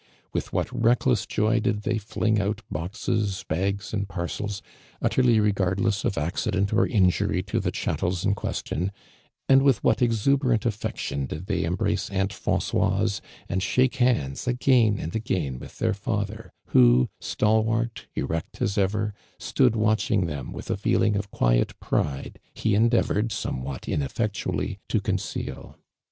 [0.33, 4.63] With what reckless joy did they fling out boxes, bags and parcels,
[4.99, 8.91] utterly regard less of accident or injury to the chatteLs in question;
[9.47, 14.97] and with what exuberant atiec tion did thoy embrace Aunt Francoise, and shake hinds, again
[14.97, 16.39] and again, with their 24 ARMAND DURAND.
[16.45, 22.71] lather, who, stalwart, nvect as evei', stood watching tliem witlia feeling of quiot pride }io
[22.75, 25.77] endeavored, somewhat ineffectually, to conceal.